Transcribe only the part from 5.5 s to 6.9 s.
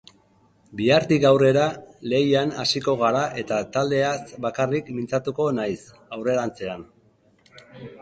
naiz aurrerantzean.